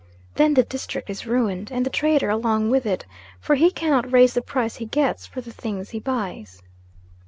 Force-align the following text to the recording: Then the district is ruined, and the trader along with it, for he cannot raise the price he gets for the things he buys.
Then 0.33 0.55
the 0.55 0.63
district 0.63 1.11
is 1.11 1.27
ruined, 1.27 1.69
and 1.71 1.85
the 1.85 1.91
trader 1.91 2.31
along 2.31 2.71
with 2.71 2.87
it, 2.87 3.05
for 3.39 3.53
he 3.53 3.69
cannot 3.69 4.11
raise 4.11 4.33
the 4.33 4.41
price 4.41 4.77
he 4.77 4.85
gets 4.87 5.27
for 5.27 5.41
the 5.41 5.53
things 5.53 5.91
he 5.91 5.99
buys. 5.99 6.63